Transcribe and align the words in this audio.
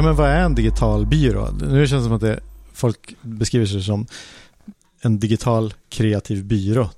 Ja, 0.00 0.04
men 0.04 0.16
vad 0.16 0.28
är 0.28 0.40
en 0.40 0.54
digital 0.54 1.06
byrå? 1.06 1.48
Nu 1.60 1.86
känns 1.86 2.02
det 2.02 2.04
som 2.04 2.12
att 2.12 2.20
det, 2.20 2.40
folk 2.72 3.16
beskriver 3.22 3.66
sig 3.66 3.82
som 3.82 4.06
en 5.00 5.18
digital 5.18 5.74
kreativ 5.88 6.44
byrå. 6.44 6.90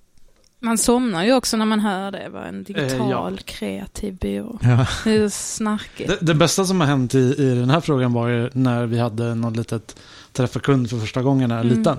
Man 0.61 0.79
somnar 0.79 1.25
ju 1.25 1.35
också 1.35 1.57
när 1.57 1.65
man 1.67 1.81
hör 1.81 2.11
det, 2.11 2.29
var 2.29 2.41
en 2.43 2.65
digital 2.65 3.33
Eh, 3.33 3.39
kreativ 3.45 4.17
byrå. 4.17 4.59
Ja. 4.63 4.87
Det 5.05 5.17
är 5.17 5.29
snarkigt. 5.29 6.09
Det, 6.09 6.19
det 6.27 6.35
bästa 6.35 6.65
som 6.65 6.81
har 6.81 6.87
hänt 6.87 7.15
i, 7.15 7.35
i 7.39 7.55
den 7.55 7.71
här 7.71 7.81
frågan 7.81 8.13
var 8.13 8.29
ju 8.29 8.51
när 8.53 8.87
vi 8.87 8.99
hade 8.99 9.35
något 9.35 9.57
litet 9.57 9.97
träffa 10.33 10.61
kund 10.61 10.91
för 10.91 10.97
första 10.97 11.23
gången 11.23 11.49
när 11.49 11.57
jag 11.57 11.67
Mm. 11.67 11.79
liten. 11.79 11.97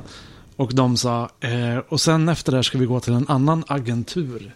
Och 0.56 0.76
de 0.76 0.98
sa, 0.98 1.30
eh, 1.40 1.78
och 1.90 2.02
sen 2.02 2.30
efter 2.30 2.52
det 2.52 2.58
här 2.58 2.64
ska 2.64 2.78
vi 2.78 2.86
gå 2.86 3.00
till 3.00 3.14
en 3.14 3.28
annan 3.28 3.64
agentur. 3.68 4.56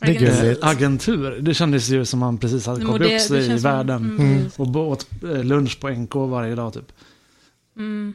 Det 0.00 0.06
är 0.16 0.20
gulligt. 0.42 0.62
Eh, 0.62 0.68
agentur, 0.68 1.38
det 1.40 1.54
kändes 1.54 1.88
ju 1.88 2.04
som 2.04 2.20
man 2.20 2.38
precis 2.38 2.66
hade 2.66 2.84
kommit 2.84 3.02
Modell- 3.02 3.14
upp 3.16 3.20
sig 3.20 3.52
i 3.54 3.58
världen. 3.58 3.96
Mm, 4.04 4.20
Mm. 4.36 4.50
Och 4.56 4.76
åt 4.76 5.06
eh, 5.22 5.44
lunch 5.44 5.80
på 5.80 5.88
NK 5.90 6.14
varje 6.14 6.54
dag 6.54 6.72
typ. 6.74 6.92
Mm. 7.76 8.14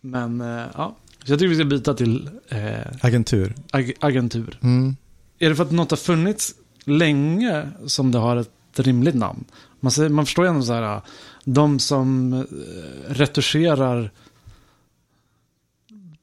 Men 0.00 0.40
eh, 0.40 0.64
ja, 0.74 0.96
så 1.24 1.32
jag 1.32 1.38
tycker 1.38 1.48
vi 1.48 1.54
ska 1.54 1.64
byta 1.64 1.94
till 1.94 2.30
eh, 2.48 2.58
Agentur. 3.00 3.54
ag- 3.72 3.92
agentur. 4.00 4.58
Mm. 4.62 4.96
Är 5.38 5.48
det 5.48 5.56
för 5.56 5.64
att 5.64 5.70
något 5.70 5.90
har 5.90 5.96
funnits 5.96 6.54
länge 6.84 7.68
som 7.86 8.12
det 8.12 8.18
har 8.18 8.36
ett 8.36 8.50
rimligt 8.76 9.14
namn? 9.14 9.44
Man, 9.80 9.92
säger, 9.92 10.08
man 10.10 10.26
förstår 10.26 10.44
ju 10.44 10.48
ändå 10.48 10.62
så 10.62 10.72
här, 10.72 11.00
de 11.44 11.78
som 11.78 12.46
retuscherar 13.08 14.10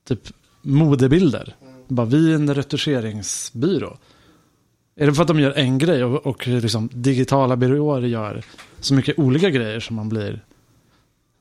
typ 0.07 0.19
modebilder. 0.61 1.55
Bara, 1.87 2.05
vi 2.05 2.31
är 2.31 2.35
en 2.35 2.55
retuscheringsbyrå. 2.55 3.97
Är 5.01 5.05
det 5.07 5.13
för 5.13 5.21
att 5.21 5.27
de 5.27 5.39
gör 5.39 5.51
en 5.51 5.77
grej 5.77 6.03
och, 6.03 6.25
och 6.27 6.47
liksom 6.47 6.89
digitala 6.93 7.55
byråer 7.55 8.01
gör 8.01 8.41
så 8.79 8.93
mycket 8.93 9.19
olika 9.19 9.49
grejer 9.49 9.79
som 9.79 9.95
man 9.95 10.09
blir 10.09 10.43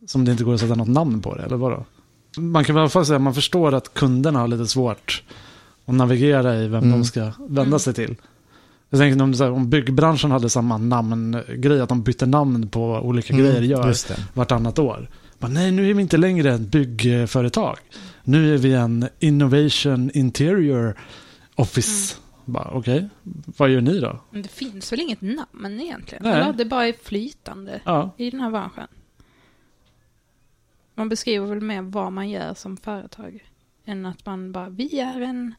som 0.06 0.24
det 0.24 0.32
inte 0.32 0.44
går 0.44 0.54
att 0.54 0.60
sätta 0.60 0.74
något 0.74 0.88
namn 0.88 1.20
på 1.22 1.34
det, 1.34 1.42
eller 1.42 1.56
vadå? 1.56 1.84
Man 2.38 2.64
kan 2.64 2.74
väl 2.74 2.80
i 2.80 2.82
alla 2.82 2.88
fall 2.90 3.06
säga 3.06 3.16
att 3.16 3.22
man 3.22 3.34
förstår 3.34 3.74
att 3.74 3.94
kunderna 3.94 4.38
har 4.38 4.48
lite 4.48 4.66
svårt 4.66 5.22
att 5.86 5.94
navigera 5.94 6.56
i 6.56 6.68
vem 6.68 6.84
Mm. 6.84 6.90
de 6.90 7.04
ska 7.04 7.20
vända 7.38 7.62
Mm. 7.62 7.78
sig 7.78 7.94
till. 7.94 8.16
Jag 8.90 9.00
tänker 9.00 9.22
om, 9.22 9.32
här, 9.32 9.50
om 9.50 9.70
byggbranschen 9.70 10.30
hade 10.30 10.48
samma 10.50 10.78
namngrej, 10.78 11.80
att 11.80 11.88
de 11.88 12.02
bytte 12.02 12.26
namn 12.26 12.68
på 12.68 12.84
olika 12.84 13.34
grejer 13.36 13.60
gör 13.62 13.76
Mm, 13.78 13.88
Just 13.88 14.08
det. 14.08 14.16
vartannat 14.34 14.78
år. 14.78 15.08
Bara, 15.38 15.48
nej, 15.48 15.70
nu 15.72 15.90
är 15.90 15.94
vi 15.94 16.02
inte 16.02 16.16
längre 16.16 16.54
ett 16.54 16.60
byggföretag. 16.60 17.76
Nu 18.24 18.54
är 18.54 18.58
vi 18.58 18.72
en 18.72 19.08
Innovation 19.18 20.10
Interior 20.14 20.94
Office. 21.54 22.14
Bara, 22.44 22.70
Okej, 22.70 23.08
vad 23.56 23.70
gör 23.70 23.80
ni 23.80 24.00
då? 24.00 24.20
Men 24.30 24.42
det 24.42 24.48
finns 24.48 24.92
väl 24.92 25.00
inget 25.00 25.20
namn 25.20 25.80
egentligen? 25.80 26.24
Nej. 26.24 26.32
Eller? 26.32 26.52
Det 26.52 26.64
bara 26.64 26.86
är 26.88 26.92
flytande 27.02 27.80
Ja, 27.84 28.10
i 28.16 28.30
den 28.30 28.40
här 28.40 28.50
branschen. 28.50 28.86
Man 30.94 31.08
beskriver 31.08 31.46
väl 31.46 31.60
mer 31.60 31.82
vad 31.82 32.12
man 32.12 32.28
gör 32.30 32.54
som 32.54 32.76
företag. 32.76 33.44
Än 33.84 34.06
att 34.06 34.26
man 34.26 34.52
bara, 34.52 34.68
vi 34.68 35.00
är 35.00 35.20
en... 35.20 35.54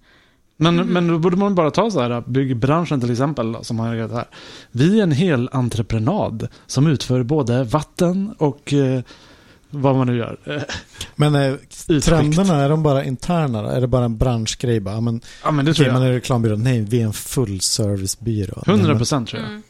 men, 0.57 0.75
Mhm. 0.75 0.87
men 0.87 1.07
då 1.07 1.19
borde 1.19 1.37
man 1.37 1.55
bara 1.55 1.71
ta 1.71 1.91
så 1.91 2.01
här, 2.01 2.21
byggbranschen 2.27 3.01
till 3.01 3.11
exempel, 3.11 3.55
som 3.61 3.79
har 3.79 3.95
det 3.95 4.13
här. 4.13 4.25
Vi 4.71 4.99
är 4.99 5.03
en 5.03 5.11
hel 5.11 5.49
entreprenad 5.51 6.47
som 6.65 6.87
utför 6.87 7.23
både 7.23 7.63
vatten 7.63 8.33
och 8.37 8.73
eh, 8.73 9.01
vad 9.71 9.95
man 9.95 10.07
nu 10.07 10.17
gör. 10.17 10.37
Eh, 10.45 10.61
Men 11.15 11.35
eh, 11.35 11.51
Utskikt. 11.53 12.05
trenderna, 12.05 12.55
är 12.55 12.69
de 12.69 12.83
bara 12.83 13.03
interna? 13.03 13.71
Är 13.71 13.81
det 13.81 13.87
bara 13.87 14.05
en 14.05 14.17
branschgrej? 14.17 14.79
Bara, 14.79 14.95
ja, 14.95 15.01
men, 15.01 15.21
Ja, 15.43 15.51
men 15.51 15.65
det 15.65 15.73
tror 15.73 15.85
okej, 15.85 15.93
man 15.93 16.01
jag. 16.01 16.09
är 16.11 16.13
reklambyrå. 16.15 16.55
Nej, 16.55 16.81
vi 16.81 17.01
är 17.01 17.05
en 17.05 17.13
full 17.13 17.61
servicebyrå. 17.61 18.63
100 18.67 18.95
procent 18.95 19.29
tror 19.29 19.41
jag. 19.41 19.49
Mm. 19.49 19.63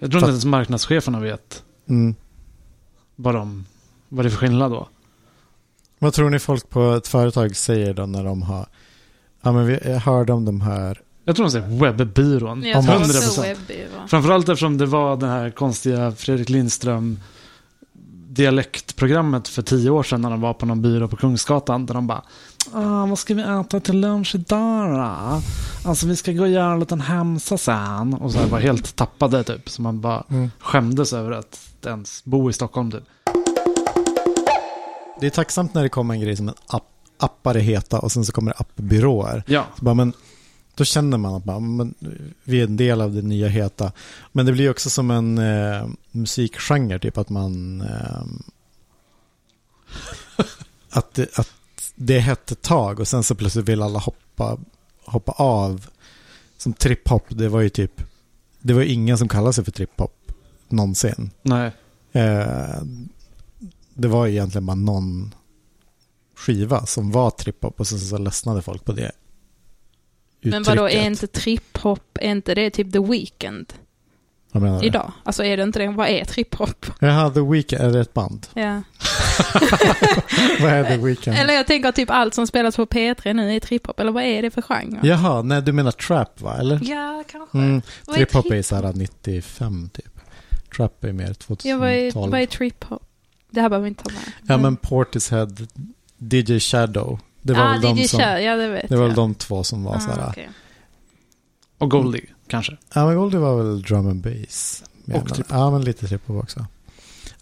Jag 0.00 0.10
tror 0.10 0.18
inte 0.22 0.30
ens 0.30 0.44
marknadscheferna 0.44 1.20
vet 1.20 1.62
Mm. 1.88 2.14
vad, 3.16 3.34
de, 3.34 3.66
vad 4.08 4.24
det 4.24 4.28
är 4.28 4.30
för 4.30 4.36
skillnad 4.38 4.70
då. 4.72 4.88
Vad 5.98 6.12
tror 6.12 6.30
ni 6.30 6.38
folk 6.38 6.68
på 6.70 6.92
ett 6.92 7.08
företag 7.08 7.56
säger 7.56 7.94
då 7.94 8.06
när 8.06 8.24
de 8.24 8.42
har... 8.42 8.66
Ja, 9.42 9.52
men 9.52 9.66
vi 9.66 9.92
hörde 9.98 10.32
om 10.32 10.44
de 10.44 10.60
här... 10.60 11.00
Jag 11.24 11.36
tror 11.36 11.46
de 11.46 11.50
säger 11.50 11.92
webbyrån. 11.92 12.62
Jag 12.62 12.84
tror 12.84 12.94
100 12.94 13.06
också 13.08 13.12
procent. 13.42 13.46
webbyrå. 13.68 14.06
Framförallt 14.08 14.48
eftersom 14.48 14.78
det 14.78 14.86
var 14.86 15.16
det 15.16 15.26
här 15.26 15.50
konstiga 15.50 16.12
Fredrik 16.12 16.48
Lindström 16.48 17.20
dialektprogrammet 18.36 19.48
för 19.48 19.62
tio 19.62 19.90
år 19.90 20.02
sedan 20.02 20.20
när 20.20 20.30
de 20.30 20.40
var 20.40 20.54
på 20.54 20.66
någon 20.66 20.82
byrå 20.82 21.08
på 21.08 21.16
Kungsgatan 21.16 21.86
där 21.86 21.94
de 21.94 22.06
bara 22.06 22.22
ah, 22.72 23.06
vad 23.06 23.18
ska 23.18 23.34
vi 23.34 23.42
äta 23.42 23.80
till 23.80 24.00
lunch 24.00 24.34
idag 24.34 24.90
då? 24.90 25.42
Alltså 25.88 26.06
vi 26.06 26.16
ska 26.16 26.32
gå 26.32 26.42
och 26.42 26.48
göra 26.48 26.72
en 26.72 26.80
liten 26.80 27.00
hemsa 27.00 27.58
sen. 27.58 28.14
Och 28.14 28.32
så 28.32 28.38
här 28.38 28.46
var 28.46 28.60
helt 28.60 28.96
tappade 28.96 29.44
typ. 29.44 29.68
Så 29.70 29.82
man 29.82 30.00
bara 30.00 30.24
Mm. 30.30 30.50
skämdes 30.60 31.12
över 31.12 31.30
att 31.32 31.58
ens 31.86 32.24
bo 32.24 32.50
i 32.50 32.52
Stockholm 32.52 32.90
typ. 32.90 33.04
Det 35.20 35.26
är 35.26 35.30
tacksamt 35.30 35.74
när 35.74 35.82
det 35.82 35.88
kommer 35.88 36.14
en 36.14 36.20
grej 36.20 36.36
som 36.36 36.48
en 36.48 36.54
app, 36.66 36.82
appar 37.18 37.54
är 37.54 37.60
heta 37.60 37.98
och 37.98 38.12
sen 38.12 38.24
så 38.24 38.32
kommer 38.32 38.50
det 38.50 38.56
appbyråer. 38.58 39.42
Ja, 39.46 39.64
Så 39.78 39.84
bara, 39.84 39.94
men, 39.94 40.12
då 40.76 40.84
känner 40.84 41.18
man 41.18 41.34
att 41.34 41.44
man, 41.44 41.76
men, 41.76 41.94
vi 42.44 42.60
är 42.60 42.64
en 42.64 42.76
del 42.76 43.00
av 43.00 43.14
det 43.14 43.22
nya 43.22 43.48
heta. 43.48 43.92
Men 44.32 44.46
det 44.46 44.52
blir 44.52 44.70
också 44.70 44.90
som 44.90 45.10
en 45.10 45.38
eh, 45.38 45.88
musikgenre, 46.10 46.98
typ 46.98 47.18
att 47.18 47.28
man... 47.28 47.80
Eh, 47.80 48.24
att, 50.90 51.14
det, 51.14 51.38
att 51.38 51.52
det 51.94 52.16
är 52.16 52.20
hett 52.20 52.52
ett 52.52 52.62
tag 52.62 53.00
och 53.00 53.08
sen 53.08 53.22
så 53.22 53.34
plötsligt 53.34 53.68
vill 53.68 53.82
alla 53.82 53.98
hoppa, 53.98 54.58
hoppa 55.04 55.32
av. 55.32 55.86
Som 56.56 56.72
trip-hop, 56.72 57.22
det 57.28 57.48
var 57.48 57.60
ju 57.60 57.68
typ... 57.68 58.02
Det 58.60 58.72
var 58.72 58.82
ju 58.82 58.88
ingen 58.88 59.18
som 59.18 59.28
kallade 59.28 59.52
sig 59.52 59.64
för 59.64 59.72
trip-hop 59.72 60.10
någonsin. 60.68 61.30
nej. 61.42 61.72
Eh, 62.12 62.82
det 63.94 64.08
var 64.08 64.26
egentligen 64.26 64.66
bara 64.66 64.74
någon 64.74 65.34
skiva 66.34 66.86
som 66.86 67.10
var 67.10 67.30
trip-hop 67.30 67.74
och 67.76 67.86
sen 67.86 67.98
så 67.98 68.18
ledsnade 68.18 68.62
folk 68.62 68.84
på 68.84 68.92
det 68.92 69.12
Men 70.50 70.62
vadå, 70.62 70.88
är 70.88 71.06
inte 71.06 71.26
trip-hop, 71.26 72.00
är 72.20 72.30
inte 72.30 72.54
det 72.54 72.70
typ 72.70 72.92
The 72.92 72.98
Weeknd 72.98 73.72
Vad 74.52 74.62
menar 74.62 74.80
du? 74.80 74.86
idag? 74.86 75.12
Alltså 75.24 75.44
är 75.44 75.56
det 75.56 75.62
inte 75.62 75.78
det? 75.78 75.88
Vad 75.88 76.08
är 76.08 76.24
trip-hop? 76.24 76.86
Jaha, 77.00 77.30
The 77.30 77.40
Weeknd, 77.40 77.80
är 77.80 77.92
det 77.92 78.00
ett 78.00 78.14
band? 78.14 78.46
Ja. 78.54 78.82
Vad 80.60 80.70
är 80.72 80.84
The 80.84 80.96
Weeknd? 80.96 81.36
Eller 81.36 81.54
jag 81.54 81.66
tänker 81.66 81.92
typ 81.92 82.10
allt 82.10 82.34
som 82.34 82.46
spelas 82.46 82.76
på 82.76 82.86
P3 82.86 83.32
nu 83.32 83.56
är 83.56 83.60
trip-hop, 83.60 84.00
eller 84.00 84.12
vad 84.12 84.22
är 84.22 84.42
det 84.42 84.50
för 84.50 84.62
genre? 84.62 85.00
Jaha, 85.02 85.42
nej 85.42 85.62
du 85.62 85.72
menar 85.72 85.92
trap 85.92 86.40
va? 86.40 86.56
Eller? 86.58 86.80
Ja, 86.82 87.24
kanske. 87.30 87.58
Mm, 87.58 87.82
trip-hop 88.06 88.52
är 88.54 88.62
såhär 88.62 88.92
95 88.92 89.88
typ. 89.92 90.20
Trap 90.76 91.04
är 91.04 91.12
mer 91.12 91.34
2012. 91.34 91.58
Ja, 91.62 91.78
vad 91.78 91.90
är, 91.90 92.30
vad 92.30 92.40
är 92.40 92.46
trip-hop? 92.46 93.02
Det 93.50 93.60
här 93.60 93.68
behöver 93.68 93.84
vi 93.84 93.88
inte 93.88 94.04
ta 94.04 94.10
med. 94.10 94.32
Ja 94.48 94.56
men 94.56 94.76
Portishead, 94.76 95.48
DJ 96.18 96.58
Shadow. 96.58 97.18
Det 97.46 97.52
var 97.54 97.62
ah, 97.62 97.72
väl 97.72 97.80
de 97.96 98.08
som... 98.08 98.20
Kör, 98.20 98.36
ja 98.36 98.56
det 98.56 98.68
vet 98.68 98.88
Det 98.88 98.96
var 98.96 99.02
jag. 99.02 99.08
väl 99.08 99.16
de 99.16 99.34
två 99.34 99.64
som 99.64 99.84
var 99.84 99.96
ah, 99.96 100.00
såhär. 100.00 100.26
okej. 100.30 100.48
Och 101.78 101.90
Goldie 101.90 102.24
kanske. 102.48 102.76
Ja 102.94 103.06
men 103.06 103.16
Goldie 103.16 103.38
var 103.38 103.56
väl 103.56 103.82
drum 103.82 104.08
and 104.08 104.22
bass. 104.22 104.84
Och 105.14 105.34
trip. 105.34 105.46
Ja 105.50 105.70
men 105.70 105.82
lite 105.84 106.06
trip-hop 106.06 106.42
också. 106.42 106.66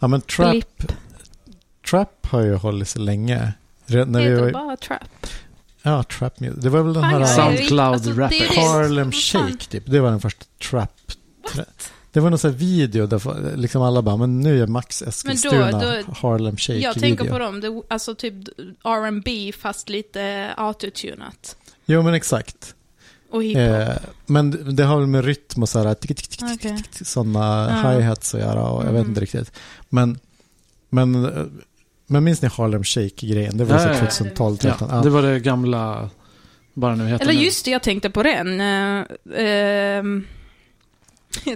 Ja 0.00 0.08
men 0.08 0.20
trap, 0.20 0.50
Flip. 0.50 0.92
trap 1.90 2.26
har 2.26 2.40
ju 2.40 2.54
hållit 2.54 2.88
sig 2.88 3.02
länge. 3.02 3.52
Redan 3.86 4.12
när 4.12 4.20
vi 4.20 4.24
Heter 4.26 4.40
var, 4.40 4.46
det 4.46 4.52
bara 4.52 4.76
trap? 4.76 5.26
ja, 5.82 6.02
trap 6.02 6.40
music. 6.40 6.62
Det 6.62 6.70
var 6.70 6.82
väl 6.82 6.92
den 6.94 7.04
här 7.04 7.20
jag 7.20 7.22
är 7.22 7.34
Soundcloud 7.34 8.06
riktigt- 8.06 8.48
alltså, 8.48 8.60
Harlem? 8.60 9.12
Shake 9.12 9.64
typ. 9.68 9.82
Det 9.86 10.00
var 10.00 10.10
den 10.10 10.20
första 10.20 10.44
trap. 10.70 10.92
What? 11.56 11.92
Det 12.14 12.20
var 12.20 12.30
någon 12.30 12.38
sån 12.38 12.50
här 12.50 12.58
video 12.58 13.06
där 13.06 13.56
liksom 13.56 13.82
alla 13.82 14.02
bara, 14.02 14.16
men 14.16 14.40
nu 14.40 14.62
är 14.62 14.66
Max 14.66 15.02
Eskilstuna 15.02 15.70
då- 15.70 16.12
Harlem 16.12 16.56
Shake 16.56 16.78
Jag 16.78 16.94
video. 16.94 17.00
tänker 17.08 17.32
på 17.32 17.38
dem, 17.38 17.60
det, 17.60 17.82
alltså 17.88 18.14
typ 18.14 18.34
R&B 18.84 19.52
fast 19.58 19.88
lite 19.88 20.54
autotunat. 20.56 21.56
Jo 21.86 22.02
men 22.02 22.14
exakt. 22.14 22.74
Och 23.30 23.42
hiphop. 23.42 23.60
Eh, 23.62 23.88
men 24.26 24.76
det 24.76 24.84
har 24.84 24.98
väl 24.98 25.06
med 25.06 25.24
rytm 25.24 25.62
och 25.62 25.68
Okej. 26.54 26.82
sådana 27.02 27.80
Ja. 27.84 27.90
hi-hats 27.90 28.34
att 28.34 28.40
göra 28.40 28.62
och 28.68 28.80
jag 28.84 28.92
vet 28.92 29.00
Mm. 29.00 29.08
inte 29.08 29.20
riktigt. 29.20 29.52
Men, 29.88 30.18
men, 30.90 31.24
eh, 31.24 31.42
men 32.06 32.24
minns 32.24 32.42
ni 32.42 32.48
Harlem 32.48 32.84
Shake-grejen? 32.84 33.56
Det 33.56 33.64
var 33.64 33.74
Ja, 33.74 33.82
så 33.82 33.88
ja, 33.88 33.94
ja. 33.94 33.98
2012 34.00 34.58
Ja, 34.62 34.70
13 34.70 35.02
det 35.02 35.10
var 35.10 35.22
det 35.22 35.40
gamla, 35.40 36.10
bara 36.74 36.94
nu 36.94 37.06
heter 37.08 37.24
Eller 37.28 37.40
just 37.42 37.64
det, 37.64 37.70
jag 37.70 37.82
tänkte 37.82 38.10
på 38.10 38.22
den. 38.22 38.60
Uh, 38.60 39.04
ehm, 39.36 40.24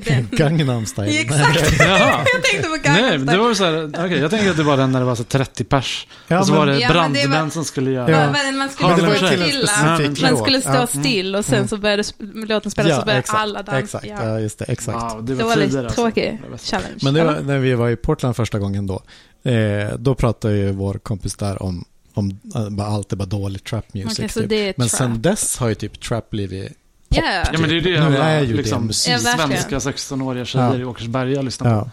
den. 0.04 0.28
Gangnam 0.32 0.86
style. 0.86 1.08
Exakt. 1.20 1.78
Jaha. 1.78 2.24
jag 2.34 2.42
tänkte 2.44 2.68
på 2.68 2.76
Nej, 2.76 2.80
Gangnam 2.82 3.20
det 3.26 3.32
Style. 3.32 3.38
var 3.42 3.54
så 3.54 3.64
här, 3.64 3.90
okej, 4.06 4.18
jag 4.18 4.30
tänkte 4.30 4.50
att 4.50 4.56
det 4.56 4.62
var 4.62 4.76
den 4.76 4.92
när 4.92 5.00
det 5.00 5.06
var 5.06 5.14
så 5.14 5.24
30 5.24 5.64
pers. 5.64 6.06
Ja, 6.28 6.40
och 6.40 6.46
så 6.46 6.52
men- 6.52 6.58
var 6.58 6.66
det 6.66 6.78
Ja, 6.78 6.88
det 6.88 6.94
brandmän 6.94 7.30
var- 7.44 7.50
som 7.50 7.64
skulle 7.64 7.90
göra... 7.90 8.10
Ja. 8.10 8.32
Men 8.32 8.56
Man 8.58 8.68
skulle 8.68 8.94
stå 9.06 9.26
stilla. 9.26 10.30
Man 10.30 10.38
skulle 10.38 10.60
stå 10.60 10.70
Ja. 10.74 10.86
still 10.86 11.36
och 11.36 11.44
sen 11.44 11.68
så 11.68 11.76
började 11.76 12.02
låten 12.34 12.70
spelas 12.70 12.98
och 12.98 13.04
började 13.04 13.24
alla 13.28 13.62
dansa. 13.62 13.78
Exakt, 13.78 14.06
Ja. 14.06 14.24
ja 14.24 14.40
just 14.40 14.58
det, 14.58 14.64
exakt. 14.64 15.14
Wow, 15.14 15.24
det 15.24 15.34
Det 15.34 15.42
var, 15.42 15.48
var 15.50 15.56
lite 15.56 15.78
alltså. 15.80 15.94
tråkig 16.02 16.38
Det 16.44 16.50
var- 16.50 16.58
challenge. 16.58 16.94
Men 17.02 17.14
det 17.14 17.24
var, 17.24 17.40
när 17.40 17.58
vi 17.58 17.74
var 17.74 17.88
i 17.88 17.96
Portland 17.96 18.36
första 18.36 18.58
gången 18.58 18.86
då, 18.86 19.02
eh, 19.50 19.94
då 19.98 20.14
pratade 20.14 20.54
ju 20.56 20.72
vår 20.72 20.94
kompis 20.94 21.34
där 21.36 21.62
om, 21.62 21.84
om 22.14 22.40
eh, 22.54 22.70
bara 22.70 22.86
allt 22.88 23.12
är 23.12 23.16
bara 23.16 23.24
dålig 23.26 23.64
trap 23.64 23.94
music. 23.94 24.32
Så 24.32 24.40
typ. 24.40 24.48
det 24.48 24.74
Men 24.78 24.88
trap. 24.88 24.98
sen 24.98 25.22
dess 25.22 25.56
har 25.58 25.68
ju 25.68 25.74
typ 25.74 26.00
trap 26.00 26.30
blivit 26.30 26.72
pop. 27.20 27.48
Ja. 27.52 27.58
Men 27.60 27.68
det 27.70 27.76
är 27.76 27.80
det 27.80 27.90
Nu 27.90 28.16
alla, 28.16 28.24
är 28.30 28.40
ju 28.40 28.46
det 28.46 28.52
liksom, 28.54 28.86
musik. 28.86 29.12
Ja, 29.14 29.18
svenska 29.18 29.78
16-åriga 29.78 30.44
tjejer 30.44 30.66
Ja. 30.74 30.76
i 30.78 30.84
Åkersberga 30.84 31.42
lyssnar 31.42 31.70
på. 31.80 31.86
Ja. 31.86 31.90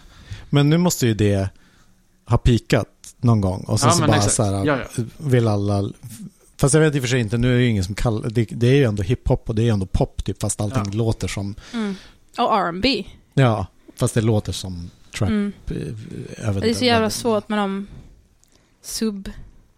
Men 0.50 0.70
nu 0.70 0.78
måste 0.78 1.06
ju 1.06 1.14
det 1.14 1.48
har 2.24 2.38
pikat 2.38 2.88
någon 3.20 3.40
gång 3.40 3.60
och 3.64 3.80
sen 3.80 3.88
Ja, 3.88 3.94
så 3.94 4.06
bara 4.06 4.16
exakt. 4.16 4.34
så 4.34 4.42
här, 4.42 4.64
Ja, 4.64 4.78
ja. 4.96 5.04
vill 5.16 5.48
alla... 5.48 5.90
Fast 6.58 6.74
jag 6.74 6.80
vet 6.80 6.94
i 6.94 6.98
och 6.98 7.02
för 7.02 7.08
sig 7.08 7.20
inte, 7.20 7.38
nu 7.38 7.52
är 7.54 7.56
det 7.58 7.62
ju 7.64 7.70
ingen 7.70 7.84
som 7.84 7.94
kallar 7.94 8.30
det, 8.30 8.44
det 8.50 8.66
är 8.66 8.74
ju 8.74 8.84
ändå 8.84 9.02
hiphop 9.02 9.48
och 9.48 9.54
det 9.54 9.62
är 9.62 9.64
ju 9.64 9.70
ändå 9.70 9.86
pop 9.86 10.24
typ, 10.24 10.40
fast 10.40 10.60
allting 10.60 10.82
Ja. 10.86 10.90
låter 10.98 11.28
som, 11.28 11.54
Mm. 11.72 11.94
Och 12.38 12.54
R&B. 12.58 13.04
ja, 13.34 13.66
fast 13.96 14.14
det 14.14 14.20
låter 14.20 14.52
som 14.52 14.90
trap. 15.18 15.28
Mm. 15.30 15.52
eh, 15.66 16.52
Det 16.54 16.70
är 16.70 16.74
så 16.74 16.84
jävla 16.84 17.10
svårt 17.10 17.48
med 17.48 17.58
de 17.58 17.86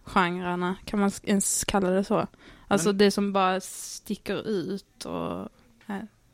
subgenrerna, 0.08 0.76
kan 0.84 1.00
man 1.00 1.10
ens 1.22 1.64
kalla 1.64 1.90
det 1.90 2.04
så? 2.04 2.26
Alltså 2.68 2.92
det 2.92 3.10
som 3.10 3.32
bara 3.32 3.60
sticker 3.60 4.48
ut 4.48 5.04
och... 5.04 5.48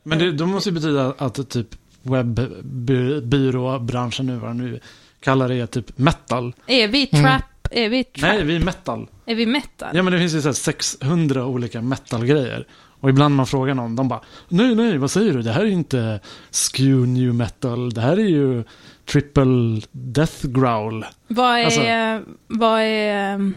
Men 0.03 0.19
det, 0.19 0.31
då 0.31 0.45
måste 0.45 0.69
ju 0.69 0.73
betyda 0.75 1.13
att 1.17 1.49
typ 1.49 1.67
webbyråbranschen 2.01 4.25
nu, 4.25 4.37
vad 4.37 4.49
de 4.49 4.57
nu 4.57 4.79
kallar 5.19 5.49
det, 5.49 5.67
typ 5.67 5.97
metal. 5.97 6.53
Är 6.67 6.87
vi 6.87 7.09
Mm. 7.11 7.23
trap? 7.23 7.43
Är 7.71 7.89
vi 7.89 8.03
trap? 8.03 8.21
Nej, 8.33 8.43
vi 8.43 8.55
är 8.55 8.59
metal. 8.59 9.07
Är 9.25 9.35
vi 9.35 9.45
metal? 9.45 9.89
Ja, 9.93 10.03
men 10.03 10.13
det 10.13 10.19
finns 10.19 10.33
ju 10.33 10.41
så 10.41 10.47
här 10.47 10.53
600 10.53 11.45
olika 11.45 11.81
metal-grejer. 11.81 12.67
Och 13.05 13.09
ibland 13.09 13.35
man 13.35 13.47
frågar 13.47 13.73
någon, 13.73 13.95
de 13.95 14.07
bara 14.07 14.21
Nej, 14.47 14.75
nej, 14.75 14.97
vad 14.97 15.11
säger 15.11 15.33
du? 15.33 15.41
Det 15.41 15.51
här 15.51 15.61
är 15.61 15.69
inte 15.69 16.19
skew 16.51 17.07
new 17.07 17.33
metal. 17.33 17.89
Det 17.93 18.01
här 18.01 18.19
är 18.19 18.27
ju 18.27 18.63
triple 19.05 19.81
death 19.91 20.47
growl. 20.47 21.05
Vad 21.27 21.59
är... 21.59 21.65
Alltså- 21.65 22.31
Vad 22.47 22.81
är... 22.81 23.51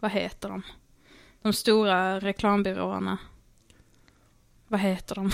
Vad 0.00 0.10
heter 0.10 0.48
de? 0.48 0.62
De 1.42 1.52
stora 1.52 2.20
reklambyråerna. 2.20 3.18
Vad 4.68 4.80
heter 4.80 5.14
de? 5.14 5.30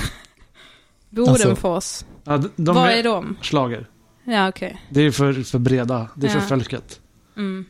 Bodenfors. 1.11 2.05
Ja, 2.25 2.37
de, 2.39 2.51
de 2.57 2.75
vad 2.75 2.91
är 2.91 3.03
de? 3.03 3.37
Slager. 3.43 3.89
Ja, 4.25 4.49
okej. 4.49 4.83
Det 4.91 5.01
är 5.01 5.11
för, 5.11 5.33
för 5.33 5.59
breda. 5.59 6.09
Det 6.15 6.27
är 6.27 6.31
för 6.31 6.41
Ja. 6.41 6.47
folket. 6.47 7.01
Mm. 7.37 7.65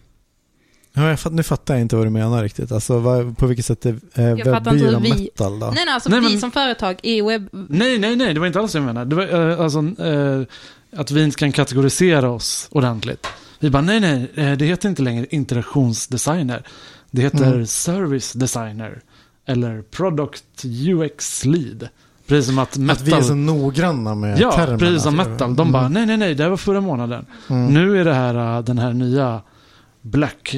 Ja, 0.99 1.17
fatt, 1.17 1.33
nu 1.33 1.43
fattar 1.43 1.75
jag 1.75 1.81
inte 1.81 1.97
vad 1.97 2.07
du 2.07 2.11
menar 2.11 2.43
riktigt. 2.43 2.73
Alltså 2.73 2.99
vad, 2.99 3.39
på 3.39 3.47
vilket 3.47 3.67
sätt 3.67 3.87
är 3.87 3.99
eh, 4.15 4.25
Jag 4.25 4.45
fattar 4.45 4.57
inte 4.59 4.71
hur 4.71 4.93
webbyrån 4.93 5.03
vi- 5.03 5.11
metal 5.23 5.59
då? 5.61 5.67
Nej, 5.67 5.85
nej, 5.85 5.95
alltså 5.95 6.09
Nej, 6.11 6.21
vi 6.21 6.29
men- 6.31 6.41
som 6.41 6.51
företag 6.51 6.97
är 7.03 7.23
webb... 7.23 7.49
Nej, 7.53 7.99
nej, 7.99 8.17
nej, 8.17 8.35
det 8.35 8.41
var 8.41 8.47
inte 8.47 8.61
alls 8.61 8.73
det 8.73 8.79
jag 8.79 8.87
menade. 8.87 9.11
Det 9.11 9.17
var 9.17 9.51
eh, 9.51 9.61
alltså 9.61 9.79
eh, 10.05 11.01
att 11.01 11.11
vi 11.11 11.25
inte 11.25 11.37
kan 11.37 11.53
kategorisera 11.53 12.31
oss 12.31 12.69
ordentligt. 12.71 13.27
Vi 13.59 13.71
bara, 13.71 13.83
nej, 13.83 14.01
nej, 14.01 14.31
eh, 14.35 14.53
det 14.53 14.65
heter 14.65 14.89
inte 14.89 15.03
längre 15.03 15.27
interaktionsdesigner. 15.31 16.63
Det 17.11 17.23
heter 17.23 17.47
Mm. 17.53 17.67
service 17.67 18.33
designer. 18.33 19.01
Eller 19.47 19.83
product 19.83 20.65
UX 20.65 21.45
lead. 21.45 21.89
Precis 22.27 22.47
som 22.47 22.59
att 22.59 22.77
metal... 22.77 23.03
Att 23.03 23.09
vi 23.09 23.13
är 23.13 23.21
så 23.23 23.35
noggranna 23.35 24.15
med 24.15 24.39
Ja, 24.41 24.53
termerna. 24.53 24.79
precis 24.79 25.03
som 25.03 25.17
metal. 25.17 25.57
De 25.57 25.73
bara, 25.73 25.89
nej, 25.89 26.07
nej, 26.07 26.17
nej, 26.17 26.35
det 26.35 26.43
här 26.43 26.51
var 26.51 26.57
förra 26.57 26.81
månaden. 26.81 27.27
Mm. 27.51 27.75
Nu 27.75 28.01
är 28.01 28.05
det 28.05 28.15
här, 28.15 28.57
eh, 28.59 28.63
den 28.65 28.79
här 28.79 28.93
nya 28.93 29.41
black, 30.03 30.57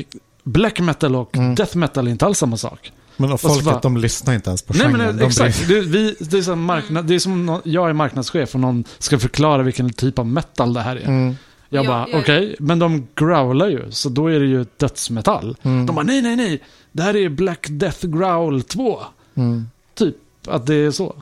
black 0.49 0.81
metal 0.81 1.17
och 1.17 1.37
Mm. 1.37 1.55
death 1.55 1.77
metal 1.77 2.07
är 2.07 2.11
inte 2.11 2.27
alls 2.27 2.39
samma 2.39 2.57
sak. 2.57 2.93
Men 3.17 3.33
och 3.33 3.41
folket, 3.41 3.65
bara- 3.65 3.81
de 3.81 3.97
lyssnar 3.97 4.35
inte 4.35 4.51
ens 4.51 4.63
på 4.63 4.73
Nej 4.73 4.83
genren. 4.83 5.07
men 5.07 5.17
de 5.17 5.25
exakt, 5.25 5.69
det, 5.69 5.81
vi, 5.81 6.17
det, 6.19 6.39
är 6.39 6.43
som 6.43 6.65
marknad, 6.65 7.05
det 7.07 7.15
är 7.15 7.19
som 7.19 7.61
jag 7.65 7.89
är 7.89 7.93
marknadschef 7.93 8.55
och 8.55 8.61
någon 8.61 8.85
ska 8.99 9.19
förklara 9.19 9.63
vilken 9.63 9.91
typ 9.91 10.19
av 10.19 10.27
metal 10.27 10.73
det 10.75 10.81
här 10.81 10.97
är. 10.97 11.07
Mm. 11.09 11.37
Jag 11.69 11.85
Ja, 11.85 11.89
bara, 11.89 12.07
ja. 12.13 12.19
okej, 12.19 12.57
men 12.59 12.79
de 12.79 13.07
growlar 13.15 13.69
ju, 13.69 13.91
så 13.91 14.09
då 14.09 14.27
är 14.27 14.41
det 14.41 14.47
ju 14.47 14.67
dödsmetall. 14.77 15.57
Mm. 15.63 15.87
De 15.87 15.97
bara, 15.97 16.03
nej, 16.07 16.23
nej, 16.23 16.37
nej, 16.37 16.63
det 16.93 17.03
här 17.03 17.17
är 17.17 17.29
Black 17.29 17.67
Death 17.71 18.07
Growl 18.07 18.63
2. 18.63 18.99
Mm. 19.35 19.67
Typ, 19.95 20.17
att 20.49 20.67
det 20.67 20.75
är 20.75 20.91
så. 20.91 21.15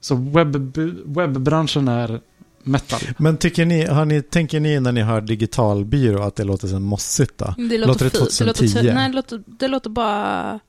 Så 0.00 0.14
webb, 0.14 0.76
webbranschen 1.04 1.88
är 1.88 2.20
metal. 2.62 3.00
Men 3.18 3.36
tycker 3.36 3.64
ni, 3.66 3.84
har 3.84 4.04
ni, 4.04 4.22
tänker 4.22 4.60
ni 4.60 4.80
när 4.80 4.92
ni 4.92 5.02
hör 5.02 5.20
digitalbyrå 5.20 6.22
att 6.22 6.36
det 6.36 6.44
låter 6.44 6.68
som 6.68 6.82
mossigt 6.82 7.38
då? 7.38 7.54
Det 7.56 7.78
Låter 7.78 8.04
det 8.04 8.10
fult. 8.10 8.38
2010? 8.38 8.66
Det 8.66 8.82
låter, 8.82 8.94
nej, 8.94 9.08
det 9.08 9.14
låter, 9.14 9.42
det 9.46 9.68
låter 9.68 9.90
bara... 9.90 10.60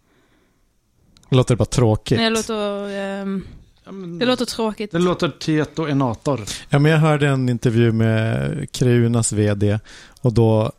Låter 1.30 1.56
det 1.56 1.58
bara 1.58 1.66
tråkigt? 1.66 2.18
Nej, 2.18 2.30
det 2.30 2.36
låter... 2.36 3.26
men- 3.26 4.20
det 4.20 4.26
låter 4.26 4.46
tråkigt. 4.46 4.92
det 4.92 5.00
låter 5.00 5.30
Tieto 5.30 5.88
Enator. 5.88 6.42
Ja, 6.70 6.80
men 6.80 6.92
jag 6.92 7.00
hörde 7.00 7.28
en 7.28 7.50
intervju 7.50 7.92
med 7.92 8.72
Kreunas 8.72 9.34
vd 9.34 9.80
och 10.22 10.34
då, 10.34 10.72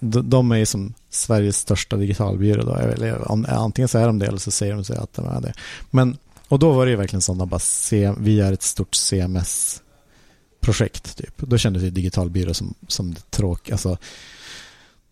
de, 0.00 0.30
de 0.30 0.52
är 0.52 0.56
ju 0.56 0.66
som 0.66 0.94
Sveriges 1.10 1.56
största 1.56 1.96
digitalbyrå 1.96 2.64
då. 2.64 2.74
Eller, 2.74 3.32
antingen 3.48 3.88
så 3.88 3.98
är 3.98 4.06
de 4.06 4.18
det 4.18 4.26
eller 4.26 4.38
så 4.38 4.50
säger 4.50 4.74
de 4.74 4.84
sig 4.84 4.96
att 4.96 5.14
de 5.14 5.26
är 5.26 5.40
det. 5.40 5.52
Men, 5.90 6.16
och 6.48 6.58
då 6.58 6.72
var 6.72 6.86
det 6.86 6.90
ju 6.90 6.96
verkligen 6.96 7.22
sådana 7.22 7.46
bara, 7.46 7.60
vi 8.18 8.40
är 8.40 8.52
ett 8.52 8.62
stort 8.62 8.94
CMS-projekt 10.62 11.16
typ. 11.16 11.38
Då 11.38 11.58
kändes 11.58 11.82
det 11.82 11.90
digitalbyrå 11.90 12.54
som, 12.54 12.74
som 12.88 13.14
det 13.14 13.30
tråkiga. 13.30 13.74
Alltså, 13.74 13.98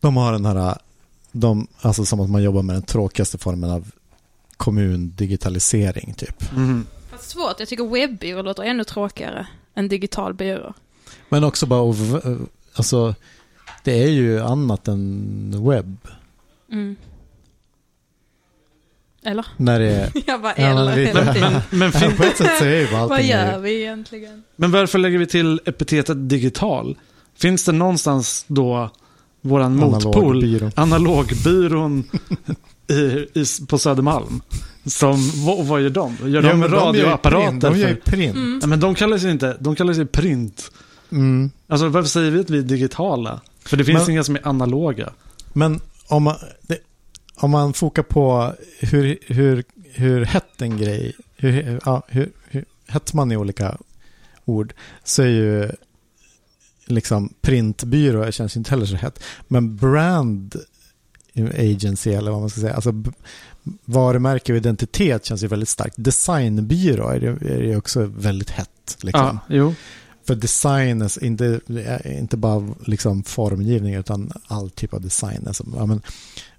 de 0.00 0.16
har 0.16 0.32
den 0.32 0.46
här, 0.46 0.78
de, 1.32 1.66
alltså 1.80 2.04
som 2.04 2.20
att 2.20 2.30
man 2.30 2.42
jobbar 2.42 2.62
med 2.62 2.76
den 2.76 2.82
tråkigaste 2.82 3.38
formen 3.38 3.70
av 3.70 3.90
kommundigitalisering 4.56 6.14
typ. 6.14 6.52
Mhm. 6.52 6.86
Fast 7.10 7.30
svårt. 7.30 7.54
Jag 7.58 7.68
tycker 7.68 7.84
webbyrå 7.84 8.42
låter 8.42 8.62
ännu 8.62 8.84
tråkigare 8.84 9.46
än 9.74 9.88
digital 9.88 10.34
byrå. 10.34 10.74
Men 11.28 11.44
också 11.44 11.66
bara, 11.66 11.94
alltså 12.74 13.14
det 13.84 14.02
är 14.02 14.08
ju 14.08 14.40
annat 14.40 14.88
än 14.88 15.68
webb. 15.68 15.98
Mm. 16.72 16.96
Eller? 19.24 19.46
När 19.56 19.78
det 19.80 19.86
är, 19.90 20.10
Jag 20.26 20.42
bara 20.42 20.54
Ja, 20.56 20.74
men 20.74 20.78
eller 20.78 20.96
hela 20.96 21.32
tiden. 21.34 21.52
Men, 21.70 21.78
men, 21.78 21.92
fin- 21.92 22.16
på 22.16 22.22
ett 22.22 22.36
sätt 22.36 22.58
så 22.58 22.64
är 22.64 22.76
ju 22.80 22.86
bara 22.90 23.00
Vad 23.06 23.12
allting 23.12 23.28
gör 23.30 23.54
ju, 23.56 23.60
vi 23.60 23.80
egentligen? 23.82 24.42
men 24.56 24.70
varför 24.70 24.98
lägger 24.98 25.18
vi 25.18 25.26
till 25.26 25.60
epitetet 25.64 26.28
digital? 26.28 26.96
Finns 27.38 27.64
det 27.64 27.72
någonstans 27.72 28.44
då 28.48 28.90
våran 29.40 29.76
motpol, 29.76 30.14
analogbyrå. 30.36 30.70
analogbyrån 30.76 32.04
i, 32.90 32.94
i, 33.40 33.44
på 33.68 33.78
Södermalm? 33.78 34.40
Som, 34.86 35.30
vad, 35.46 35.66
vad 35.66 35.80
gör 35.82 35.90
de? 35.90 36.16
Gör 36.24 36.42
de 36.42 36.48
gör 36.60 36.68
ju 36.68 36.74
radioapparater? 36.74 37.46
print, 37.48 37.62
De 37.62 37.78
gör 37.78 37.88
ju 37.88 37.94
för, 37.94 38.10
print. 38.10 38.36
Mm. 38.36 38.58
Nej, 38.58 38.68
men 38.68 38.80
de 38.80 38.94
kallar 38.94 39.18
sig 39.18 39.30
inte, 39.30 39.56
de 39.60 39.74
kallar 39.76 39.94
sig 39.94 40.06
print. 40.06 40.70
Mm. 41.12 41.50
Alltså 41.68 41.88
varför 41.88 42.08
säger 42.08 42.30
vi 42.30 42.40
att 42.40 42.50
vi 42.50 42.58
är 42.58 42.62
digitala? 42.62 43.40
För 43.64 43.76
det 43.76 43.84
finns 43.84 44.00
Men- 44.00 44.10
inga 44.10 44.24
som 44.24 44.36
är 44.36 44.48
analoga. 44.48 45.10
Men 45.52 45.80
om 46.08 46.22
man, 46.22 46.34
det, 46.62 46.78
om 47.40 47.50
man 47.50 47.72
fokar 47.72 48.02
på 48.02 48.54
hur, 48.80 49.18
hur, 49.26 49.64
hur 49.94 50.24
hett 50.24 50.62
en 50.62 50.76
grej, 50.76 51.16
hur, 51.36 51.80
ja, 51.84 52.02
hur, 52.08 52.32
hur 52.48 52.64
hett 52.86 53.14
man 53.14 53.32
i 53.32 53.36
olika 53.36 53.78
ord, 54.44 54.72
så 55.04 55.22
är 55.22 55.26
ju 55.26 55.70
liksom 56.86 57.34
printbyrå 57.40 58.32
känns 58.32 58.56
inte 58.56 58.70
heller 58.70 58.86
så 58.86 58.96
hett. 58.96 59.22
Men 59.48 59.76
brand 59.76 60.56
agency 61.58 62.12
eller 62.12 62.30
vad 62.30 62.40
man 62.40 62.50
ska 62.50 62.60
säga, 62.60 62.74
alltså 62.74 62.92
varumärke 63.84 64.52
och 64.52 64.56
identitet 64.56 65.24
känns 65.24 65.42
ju 65.42 65.46
väldigt 65.46 65.68
starkt. 65.68 65.94
Designbyrå 65.98 67.08
är 67.08 67.20
det, 67.20 67.76
också 67.76 68.04
väldigt 68.04 68.50
hett. 68.50 68.96
Liksom. 69.02 69.38
Ja, 69.48 69.54
jo. 69.56 69.74
För 70.26 70.34
design 70.34 71.02
är 71.02 71.24
inte, 71.24 71.60
är 71.68 72.18
inte 72.18 72.36
bara 72.36 72.68
liksom 72.84 73.22
formgivning 73.22 73.94
utan 73.94 74.32
all 74.46 74.70
typ 74.70 74.94
av 74.94 75.00
design. 75.00 75.44
Alltså, 75.46 75.64
ja, 75.76 75.86
men, 75.86 76.02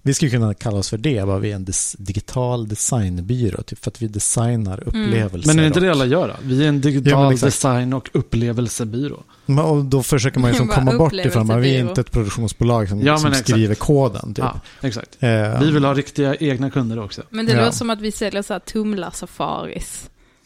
vi 0.03 0.13
skulle 0.13 0.31
kunna 0.31 0.53
kalla 0.53 0.77
oss 0.77 0.89
för 0.89 0.97
det, 0.97 1.25
bara 1.25 1.39
vi 1.39 1.51
är 1.51 1.55
en 1.55 1.65
des, 1.65 1.95
digital 1.99 2.67
designbyrå. 2.67 3.61
Typ, 3.63 3.83
för 3.83 3.91
att 3.91 4.01
vi 4.01 4.07
designar 4.07 4.83
upplevelser. 4.87 5.47
Men 5.47 5.57
är 5.59 5.61
det 5.61 5.67
inte 5.67 5.79
det 5.79 5.91
alla 5.91 6.05
gör 6.05 6.27
då? 6.27 6.33
Vi 6.43 6.63
är 6.63 6.67
en 6.69 6.75
Ja, 6.75 6.81
digital 6.81 7.33
exakt. 7.33 7.53
design 7.53 7.93
och 7.93 8.09
upplevelsebyrå. 8.13 9.23
Men, 9.45 9.59
och 9.59 9.85
då 9.85 10.03
försöker 10.03 10.39
man 10.39 10.51
ju 10.51 10.57
som 10.57 10.67
komma 10.75 10.97
bort 10.97 11.13
ifrån, 11.13 11.47
men 11.47 11.61
vi 11.61 11.75
är 11.75 11.79
inte 11.89 12.01
ett 12.01 12.11
produktionsbolag 12.11 12.89
som, 12.89 13.01
Ja, 13.01 13.17
som 13.17 13.33
skriver 13.33 13.75
koden. 13.75 14.33
Typ. 14.33 14.45
Ja, 14.45 14.59
exakt. 14.81 15.17
Eh, 15.19 15.59
Vi 15.59 15.71
vill 15.71 15.85
ha 15.85 15.93
riktiga 15.93 16.35
egna 16.35 16.69
kunder 16.69 16.99
också. 16.99 17.21
Men 17.29 17.45
det 17.45 17.51
Ja. 17.53 17.59
låter 17.59 17.71
som 17.77 17.89
att 17.89 18.01
vi 18.01 18.11
säljer 18.11 18.41
så 18.41 18.53
här 18.53 18.59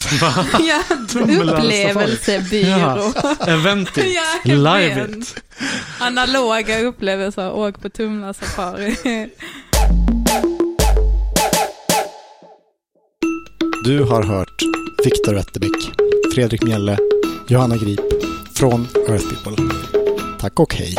tumlarsafaris. 0.09 0.53
Va? 0.53 0.59
ja, 0.67 0.83
upplevelsebyrå. 1.53 3.13
Eventigt. 3.47 4.15
ja, 4.43 4.53
Live 4.55 5.07
it. 5.09 5.35
Analoga 6.00 6.79
upplevelser, 6.79 7.51
åk 7.51 7.81
på 7.81 7.89
tumlarsafari. 7.89 8.95
Du 13.83 14.03
har 14.03 14.24
hört 14.24 14.62
Viktor 15.05 15.33
Wetterbeck, 15.33 15.91
Fredrik 16.35 16.63
Mjelle, 16.63 16.97
Johanna 17.47 17.77
Grip 17.77 18.00
från 18.55 18.88
Earth 19.09 19.25
People. 19.29 19.63
Tack 20.39 20.59
och 20.59 20.75
hej. 20.75 20.95